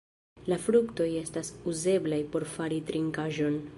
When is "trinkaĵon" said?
2.89-3.63